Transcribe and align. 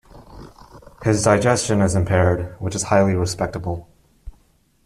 His 1.03 1.21
digestion 1.23 1.79
is 1.81 1.93
impaired, 1.93 2.59
which 2.59 2.73
is 2.73 2.81
highly 2.81 3.13
respectable. 3.13 3.87